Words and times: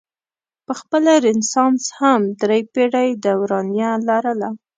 پخپله 0.67 1.13
رنسانس 1.25 1.83
هم 1.99 2.21
درې 2.41 2.59
پیړۍ 2.73 3.09
دورانیه 3.25 3.91
لرله. 4.07 4.49